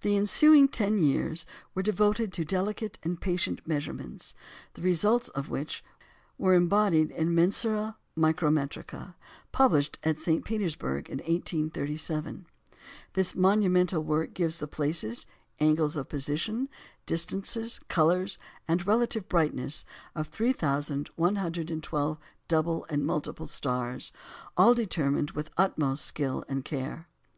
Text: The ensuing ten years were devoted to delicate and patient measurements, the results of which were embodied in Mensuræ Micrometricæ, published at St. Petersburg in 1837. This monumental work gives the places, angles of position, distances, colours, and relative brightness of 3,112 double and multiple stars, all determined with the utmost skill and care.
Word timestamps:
The 0.00 0.16
ensuing 0.16 0.68
ten 0.68 0.96
years 0.96 1.44
were 1.74 1.82
devoted 1.82 2.32
to 2.32 2.42
delicate 2.46 2.98
and 3.02 3.20
patient 3.20 3.60
measurements, 3.68 4.34
the 4.72 4.80
results 4.80 5.28
of 5.28 5.50
which 5.50 5.84
were 6.38 6.54
embodied 6.54 7.10
in 7.10 7.34
Mensuræ 7.36 7.94
Micrometricæ, 8.16 9.12
published 9.52 9.98
at 10.04 10.18
St. 10.18 10.42
Petersburg 10.46 11.10
in 11.10 11.18
1837. 11.18 12.46
This 13.12 13.34
monumental 13.36 14.02
work 14.02 14.32
gives 14.32 14.56
the 14.56 14.66
places, 14.66 15.26
angles 15.60 15.96
of 15.96 16.08
position, 16.08 16.70
distances, 17.04 17.78
colours, 17.88 18.38
and 18.66 18.86
relative 18.86 19.28
brightness 19.28 19.84
of 20.14 20.28
3,112 20.28 22.18
double 22.48 22.86
and 22.88 23.04
multiple 23.04 23.46
stars, 23.46 24.12
all 24.56 24.72
determined 24.72 25.32
with 25.32 25.48
the 25.48 25.52
utmost 25.58 26.06
skill 26.06 26.42
and 26.48 26.64
care. 26.64 27.06